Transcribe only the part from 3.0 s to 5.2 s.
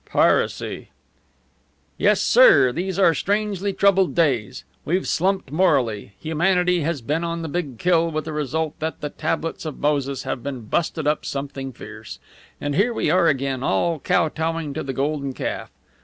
strangely troubled days. We've